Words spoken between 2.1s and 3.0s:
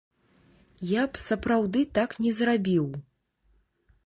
не зрабіў.